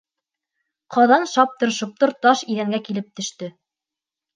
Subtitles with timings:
[0.95, 3.57] Ҡаҙан шаптыр-шоптор таш иҙәнгә килеп төштө.